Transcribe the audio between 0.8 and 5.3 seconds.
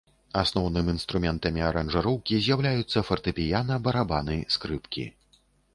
інструментамі аранжыроўкі з'яўляюцца фартэпіяна, барабаны скрыпкі.